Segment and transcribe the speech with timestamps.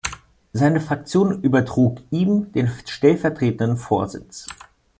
[0.51, 4.47] Seine Fraktion übertrug ihm den stellvertretenden Vorsitz.